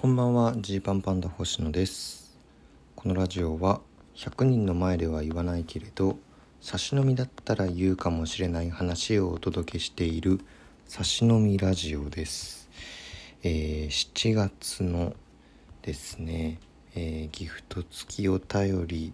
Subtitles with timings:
[0.00, 2.34] こんばんはジーパンパンダ星野です。
[2.96, 3.82] このラジオは
[4.14, 6.16] 100人の前では言わないけれど
[6.62, 10.40] 差し飲みだったら言うかもしれない話をお届けしている
[10.86, 12.70] 差し飲みラジオです、
[13.42, 15.12] えー7月の
[15.82, 16.60] ですね、
[16.94, 19.12] えーギフト付きお便り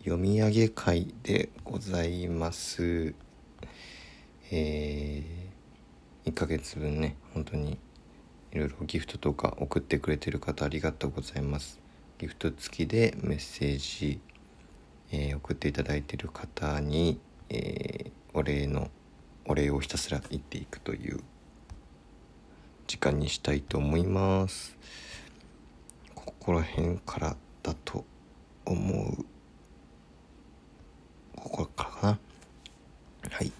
[0.00, 3.14] 読み上げ会でございます。
[4.50, 7.78] えー、1ヶ月分ね本当に
[8.56, 11.78] いろいろギフトとか送ってくれてる方ありがとうございます。
[12.16, 14.18] ギフト付きでメッセージ、
[15.12, 18.90] えー送っていただいてる方に、えーお礼の
[19.44, 21.20] お礼をひたすら言っていくという
[22.86, 24.74] 時間にしたいと思います。
[26.14, 28.06] ここら辺からだと
[28.64, 29.26] 思う。
[31.36, 32.18] ここからかな。
[33.30, 33.52] はい。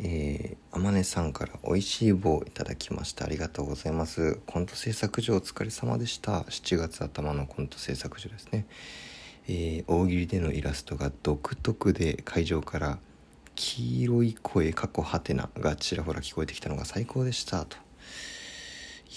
[0.00, 3.24] えー、あまねさんから美味しい棒いただきました。
[3.24, 4.40] ありがとうございます。
[4.46, 6.40] コント制作所お疲れ様でした。
[6.40, 8.66] 7月頭のコント制作所ですね。
[9.46, 12.98] えー、大喜利でのイラストが独特で会場から
[13.54, 17.64] 黄色い声過去ハテナがちらほら聞こえてきたのが最高でした。
[17.64, 17.76] と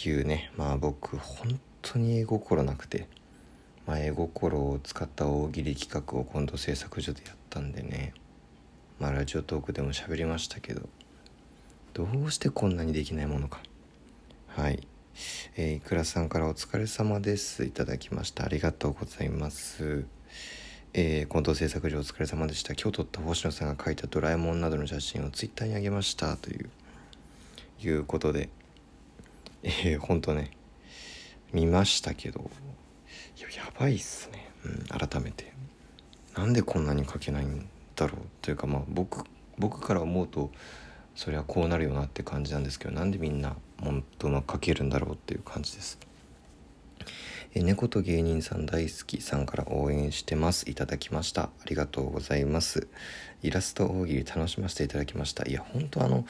[0.05, 3.07] いうね、まあ僕本当に絵心なくて、
[3.87, 8.13] まあ、絵心を使った大喜利企画をコント制作所でやったんでね。
[8.99, 10.89] まあラジオトークでも喋りましたけど
[11.97, 13.59] どうしてこんなにできないものか。
[14.49, 14.87] はい。
[15.55, 17.63] えー、いくらさんからお疲れ様です。
[17.63, 18.45] いただきました。
[18.45, 20.05] ありがとうございます。
[20.93, 22.73] えー、近藤製作所お疲れ様でした。
[22.73, 26.37] 今日撮った星野さんが描いたドラえもんなどの写真をツイッターにあげました。
[26.37, 26.69] という
[27.81, 28.49] いうことで。
[29.63, 30.51] えー、ほんとね。
[31.51, 32.51] 見ましたけど。
[33.39, 35.51] ややばいっすね、うん、改めて。
[36.35, 37.67] なんでこんなに描けないん
[37.97, 39.25] だろうというかまあ僕
[39.57, 40.51] 僕から思うと
[41.15, 45.99] それはこうなるよなって感じなんですけどなんでみんなもっとうまく描けるんだろうっていう感じです。
[47.55, 50.69] え猫と芸人さん大好きさんから応援してます。
[50.69, 51.43] いただきました。
[51.43, 52.87] ありがとうございます。
[53.41, 55.47] イラスト大喜利楽しませていただきました。
[55.47, 56.25] いや本当あの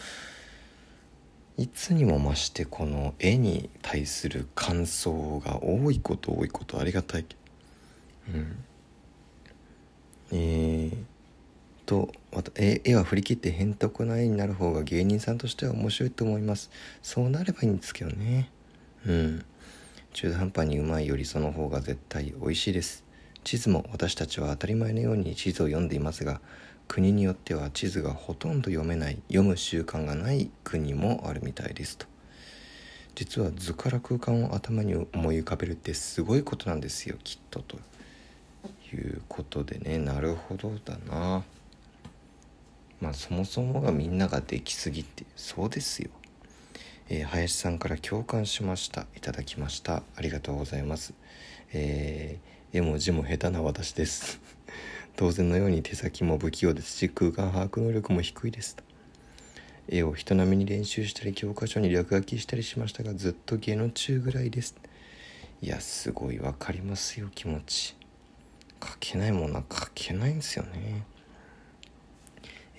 [1.57, 7.25] いつにも増してこの絵に対する感想が多いこと多いことありがたい。
[8.33, 8.63] うん。
[10.31, 10.97] えー、
[11.87, 12.11] と
[12.55, 16.69] 絵は振り切ってへんとこな絵になる方が芸人さんとしては面白いと思います。
[17.01, 18.49] そうなればいいんですけどね。
[19.05, 19.45] うん。
[20.13, 23.05] 中途半端にうまいよりその方が絶対美味しいです。
[23.45, 26.41] 地図も私たちは当たり前のように地図を読んでいますが
[26.89, 32.05] 国によっては地図がほとんど読めない読む習慣がない国もあるみたいですと。
[33.15, 37.77] 実は図から空間を頭に思い浮かべるってすごいことなんですよきっとと
[38.93, 39.97] いうことでね。
[39.97, 41.43] なるほどだな。
[43.01, 46.09] まあそもそもがみんなができすぎってそうですよ。
[47.09, 49.05] えー林さんから共感しました。
[49.15, 50.03] いただきました。
[50.15, 51.13] ありがとうございます。
[51.73, 54.39] えー絵も字も下手な私です。
[55.15, 58.75] 当然のように手先も不器用ですし空間把握能力も低いです。
[59.87, 64.75] 絵を人並みに練習したり教科書に略書きしたりしましたがずっと芸の中ぐらいです。
[65.61, 67.95] いやすごいわかりますよ気持ち。
[68.83, 71.03] 書けないものは書けないんですよね。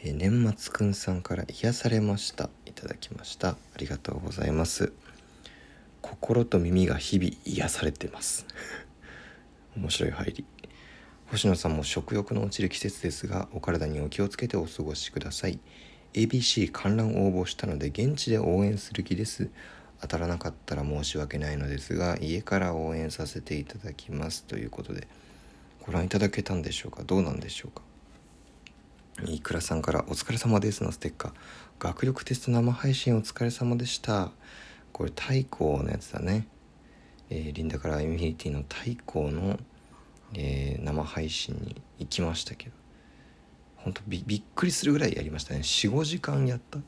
[0.05, 2.51] え年末くんさんから癒されました。
[2.67, 3.51] いただきました。
[3.51, 4.93] ありがとうございます。
[6.03, 8.47] 心と耳が日々癒されてます。
[9.77, 10.45] 面白い入り。
[11.27, 15.59] 星野さんも食欲の落ちる季節ですがお体にお気をつけてお過ごしください。
[16.15, 19.51] ABC 観覧応募したので現地で応援する気です。
[20.01, 24.45] 当たらなかったら申し訳ないのですが家から応援させていただきます。
[24.45, 25.09] ということで
[25.85, 27.03] ご覧いただけたんでしょうか？
[27.03, 27.83] どうなんでしょうか？
[29.27, 31.33] いくらさんから「お疲れ様です」のステッカー。
[31.81, 34.31] 学力テスト生配信お疲れ様でした。
[34.93, 36.47] これ太閤のやつだね、
[37.31, 39.59] えーリンダからインフィニティの太閤の、
[40.34, 42.73] えー生配信に行きましたけど。
[43.77, 45.61] ほんとびっくりするぐらいやりましたね。
[45.61, 46.79] 45時間やった。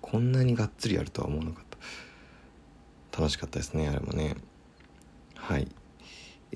[0.00, 1.64] こんなにがっつりやるとは思わなかっ
[3.10, 3.18] た。
[3.20, 4.36] 楽しかったですねあれもね。
[5.36, 5.68] はい。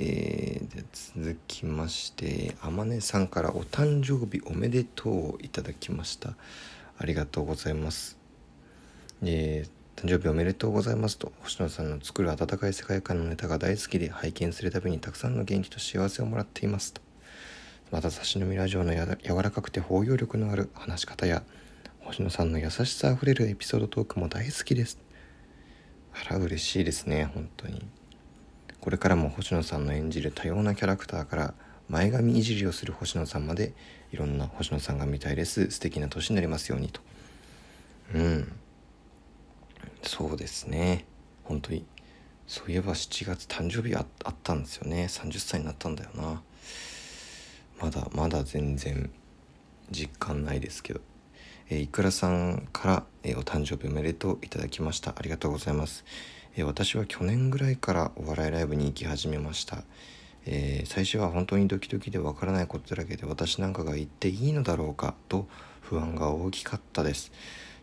[0.01, 0.85] えー、
[1.17, 6.35] 続きましてあまねさんからお誕生日おめでとうをいただきました。
[6.99, 8.17] ありがとうございます。
[9.25, 17.01] えー、誕生日おめでとうございますと星野さんの作る温かい世界観のネタが大好きで拝見するたびにたくさんの元気と幸せをもらっていますと。
[17.91, 21.43] また差し飲みラジオのや柔らかくて包容力のある話し方や
[21.99, 25.01] 星野さんの優しさあふれるエピソードトークも大好きです。
[26.13, 27.98] あら嬉しいですね本当に。
[28.89, 31.55] これからも星野さんの演じる多様なキャラクターから
[31.91, 33.75] 前髪いじりをする星野さんまで
[34.13, 35.71] いろんな星野さんが見たいです。
[35.71, 37.03] 素敵な年になりますようにと。
[38.15, 38.53] うん。
[40.03, 41.05] そうですね。
[41.45, 41.85] 本当に。
[42.47, 44.07] そういえば7月誕生日あっ
[44.43, 45.07] たんですよね。
[45.11, 46.41] 30歳になったんだよな。
[47.83, 49.11] まだまだ全然
[49.91, 51.03] 実感ないですけど、
[51.69, 55.15] え、いくらさんから、えー、お誕生日おめでとういただきました。
[55.15, 56.07] ありがとうございます、
[56.59, 59.85] え、私は去年ぐらいからお笑いライブに行き始めました。
[60.45, 65.47] えー、最初は本当にドキドキでわからないことだけで私なんかが言っていいのだろうかと
[65.81, 67.31] 不安が大きかったです。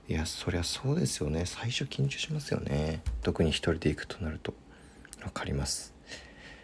[0.09, 1.45] いやそりゃそうですよね。
[1.45, 3.01] 最初緊張しますよね。
[3.23, 4.53] 特に一人で行くとなると。
[5.21, 5.93] 分かります。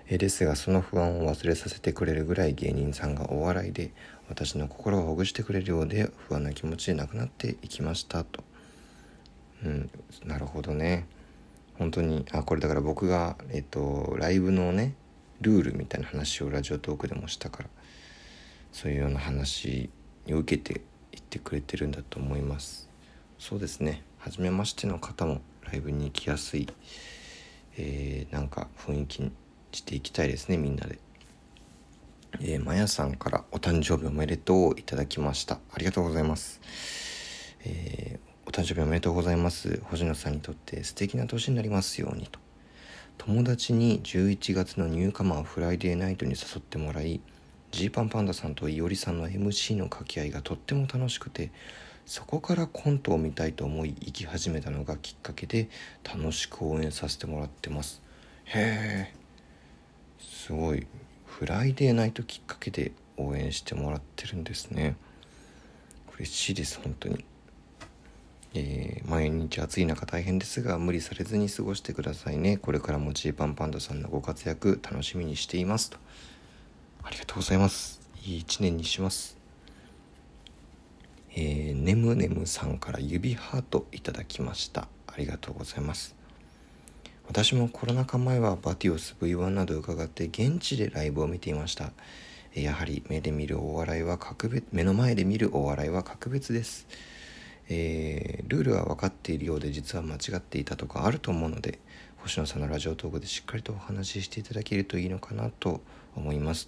[0.08, 3.94] えですがその不安を忘れさせてくれるぐらい芸人さんがお笑いで
[4.28, 8.44] 私の心をほぐしてくれるようで不安な気持ちでなくなっていきましたと。
[9.64, 9.90] うん
[10.26, 11.06] なるほどね。
[11.82, 14.94] 本当にあこれだから僕がえっとライブのね
[15.42, 17.70] ルールみたいな話をラジオトークでもしたから
[18.72, 19.90] そういうような話
[20.28, 20.82] に受けて
[21.12, 22.88] 言ってくれてるんだと思います。
[23.40, 24.04] そうですね。
[24.20, 26.68] 初めましての方もライブに行きやすい、
[27.80, 29.32] えー、なんか雰囲気に
[29.72, 31.00] していきたいですねみんなで。
[32.42, 35.56] えー、まやさんからお誕生日おめでとういただきました。
[35.74, 36.62] ありがとうございます、
[37.66, 39.82] えー、お誕生日おめでとうございます。
[39.84, 42.40] 星野さんにとって素敵な年になりますようにと。
[43.20, 47.22] 友達に11月のニューカマーフライデーナイトに誘ってもらい
[47.70, 51.52] ジーパンパンダさんといおりさんの MC の掛け合いがとっても楽しくて
[52.08, 55.70] そこからコントを見たいと思い行き始めたのがきっかけで
[56.04, 58.02] 楽しく応援させてもらってます。
[58.46, 59.14] へえ
[60.20, 60.88] すごい。
[61.28, 64.96] フライデーナイトきっかけで応援してもらってるんですね。
[66.18, 67.24] 嬉しいです本当に。
[68.54, 72.58] えー、毎日暑い中大変ですが無理されずに過ごしてくださいね。
[72.58, 75.98] これからもジーパンパンダさんのご活躍楽しみにしていますと。
[77.04, 78.02] ありがとうございます。
[78.26, 79.38] いい一年にします。
[81.34, 84.88] えー、ねむねむさんから指ハートいただきました。
[85.08, 86.16] ありがとうございます。
[87.28, 91.92] 私もコロナ禍前はバティオス V1 など伺って現地でライブを見ていました。
[92.54, 96.86] やはり目で見るお笑いは格別目の前で見るお笑いは格別です。
[97.70, 101.80] えー、ルールは分かっているようで実は間違っていたとかあると思うので
[102.18, 105.82] 星野さんのラジオトークでしっかりとお話ししていただけるといいのかなと
[106.16, 106.68] 思います。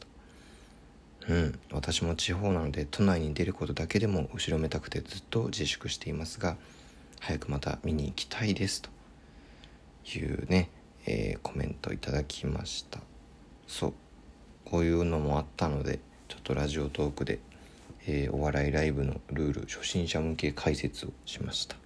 [1.27, 6.57] うん、私も地方なので都内に出ることだけでも後ろめたくてずっと自粛していますが
[7.21, 8.89] 早くまた見に行きたいですと
[10.17, 10.69] いうね、
[11.05, 12.99] えー、コメントいただきました
[13.67, 13.93] そう
[14.65, 17.39] こういうのもあったのでちょっとラジオトークで
[18.05, 21.77] えー、お笑いライブのルール初心者向け解説をしました。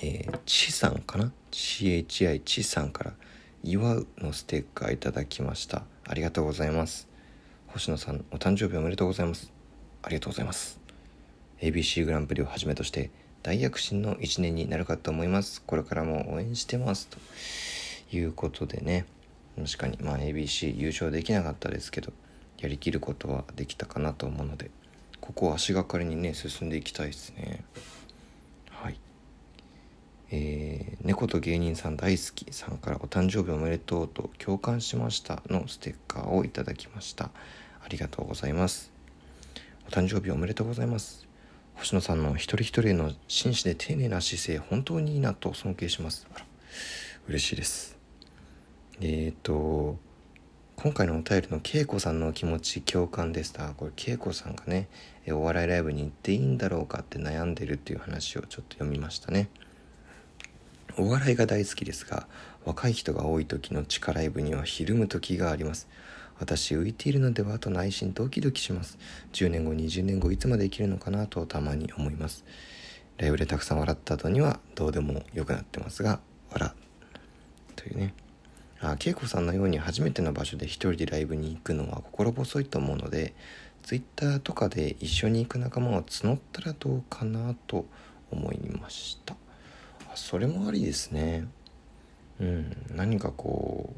[0.00, 3.12] えー、ちさんかな？CHI ちさんから
[3.64, 5.82] 祝うのステッカーいただきました。
[6.06, 7.08] ありがとうございます。
[7.66, 9.52] 星野さんお誕生日おめでとうございます。
[10.02, 10.78] ありがとうございます。
[11.60, 13.10] ABC グランプリをはじめとして
[13.42, 15.62] 大躍進の一年になるかと思います。
[15.62, 17.08] これからも応援してます。
[17.08, 17.18] と
[18.16, 19.06] いうことでね。
[19.56, 22.12] 確かにまあ ABC 優勝できなかったですけど。
[22.62, 24.70] やりきることはできたかなと思うので
[25.20, 27.64] ここを足がかりにね進んでいきたいですね。
[28.70, 28.98] はい。
[30.32, 37.26] えー、猫と芸人さん大好きさんからお誕生日おめでとうと共感しましたのステッカーをいただきました。
[37.26, 38.92] ありがとうございます。
[39.86, 41.28] お誕生日おめでとうございます。
[41.74, 46.26] 星野さんの一人一人の真摯で丁寧な姿勢本当にいいなと尊敬します。
[47.28, 47.96] 嬉しいです。
[49.00, 49.98] えっ、ー、と
[50.76, 53.68] 今回のお便りの恵子さんの気持ち共感でした。
[53.70, 54.88] これ恵子さんがね
[55.28, 59.48] お笑いライブに行っていいんだろうかって悩んでるっていう話をちょっと読みましたね。
[60.98, 62.26] お笑いが大好きですが
[62.64, 65.88] 若い人が多い時の地下ライブにはひるむ時があります。
[66.38, 68.98] 私浮いているのではと内心ドキドキします。
[69.32, 72.44] 10年後20年後いつまで生きるのかなとたまに思います。
[73.18, 76.72] ライブでたくさん笑った後にはどうでもよくなってますが笑
[77.76, 78.14] というね。
[78.82, 83.32] あ恵子さんのように初めての場所で一人でライブに行くのは心細いと思うので
[83.84, 87.86] Twitter とかで一緒に行く仲間を募ったらどうかなと
[88.30, 89.34] 思いました。
[90.12, 91.46] あそれもありですね。
[92.40, 93.96] うん何かこう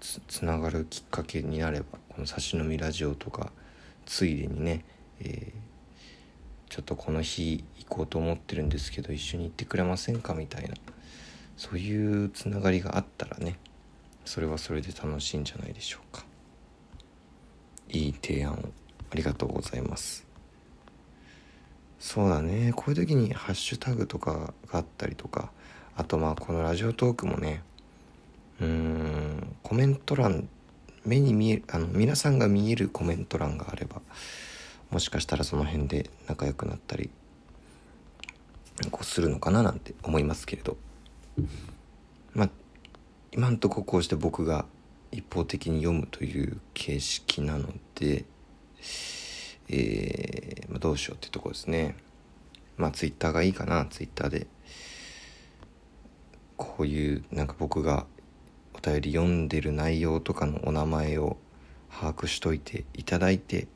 [0.00, 3.52] つつながるきっかけになればこの差し飲みラジオとか
[4.06, 4.84] ついでにね、
[5.20, 10.74] えー、ちょっとこの日行こうと思ってるんですけど一緒に行ってくれませんかみたいな
[11.56, 13.58] そういうつながりがあったらね
[14.24, 16.24] それはそれで楽しいんじゃないでしょうか。
[17.88, 18.56] いい提案を
[19.10, 20.26] ありがとうございます。
[21.98, 22.72] そうだね。
[22.74, 25.52] こういう時にハッシュタグとかがあったりとか
[25.96, 27.62] あとまあこのラジオトークもね
[28.60, 30.48] うーんコメント欄
[31.04, 34.00] 目に見えるあの皆さんが見えるコメント欄があれば
[34.90, 37.10] もしかしたらその辺で仲良くなったり
[38.90, 40.76] こうするのかななんて思いますけれど。
[42.34, 42.50] まあ
[43.34, 44.66] 今んとここうして僕が
[45.10, 48.26] 一方的に読むという形式なので、
[49.70, 51.96] えーまあ、どうしようってとこですね。
[52.76, 53.86] まあツイッターがいいかな。
[53.86, 54.46] ツイッターで。
[56.58, 58.04] こういうなんか僕が
[58.74, 61.38] お便り読んでる内容とかのお名前を
[61.90, 63.66] 把握しといていただいて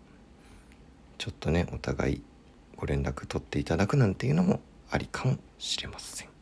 [1.19, 2.23] ちょっとねお互い
[2.77, 4.61] ご連絡取っていただくなんていうのも
[4.91, 6.36] ありかもしれません。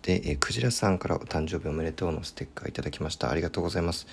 [0.00, 3.30] して、えー、クジラさんからお誕生日おめでとうのステッカーいただきました。
[3.30, 4.06] ありがとうございます、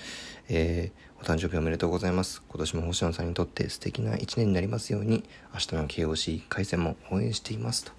[0.50, 2.42] えー、お誕生日おめでとうございます。
[2.46, 7.92] 今年も星野さんにとって素敵な一年になりますように明日の KOC 回戦も応援していますと。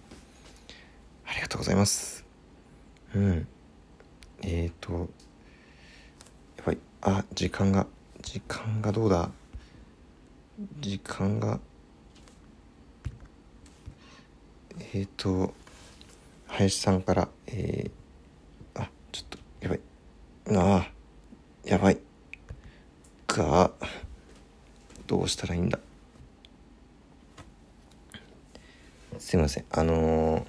[1.25, 2.25] ありがとうございます。
[3.15, 3.47] うん。
[4.43, 5.09] えっ、ー、と
[6.57, 7.87] やばいあ時間が
[8.21, 9.31] 時間がどうだ？
[10.79, 11.59] 時間が
[14.79, 15.53] えっ、ー、と
[16.49, 19.79] 林さんからえー、あちょっとやばい。
[20.51, 20.91] ああ
[21.65, 21.97] やばい。
[23.27, 23.71] か
[25.07, 25.79] どうしたらいいんだ。
[29.17, 29.65] すいません。
[29.71, 30.45] あのー、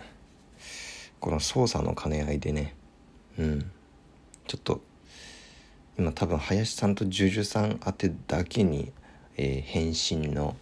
[1.21, 2.75] この操作の兼ね合いでね。
[3.39, 3.71] うん。
[4.47, 4.81] ちょっと
[5.99, 8.93] 今多分林さんと JUJU さん宛てだけに
[9.43, 10.55] えー、返信の、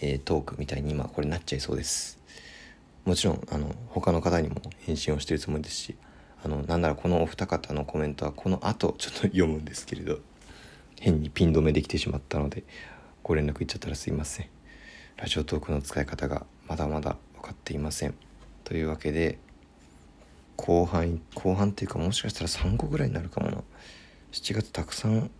[0.00, 2.15] えー、トークみたいに今これなっちゃいそうです。
[3.06, 5.96] もちろんあの他の方にも返信をしてるつもりですし
[6.44, 10.18] あのなんならこのお二方のコメントはこの後ちょっと読むんですけれど
[11.00, 12.64] 変にピン止めできてしまったので
[13.22, 14.48] ご連絡いっちゃったらすいません。
[15.16, 18.14] ラジオトークの使い方がまだまだ分かっていません。
[18.64, 19.38] というわけで
[20.56, 23.62] 後半後半っていうかもしかしたら3個ぐらいになるかもな。
[24.32, 25.30] 7月たくさん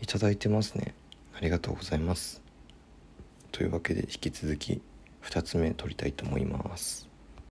[0.00, 0.94] いただいてますね。
[1.34, 2.42] ありがとうございます。
[3.50, 4.80] というわけで引き続き
[5.22, 7.11] 2つ目取りたいと思います。